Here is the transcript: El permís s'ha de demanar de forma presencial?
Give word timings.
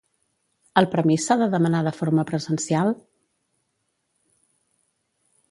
El 0.81 0.87
permís 0.95 1.27
s'ha 1.27 1.37
de 1.41 1.47
demanar 1.55 1.81
de 1.89 1.93
forma 1.99 2.25
presencial? 2.33 2.91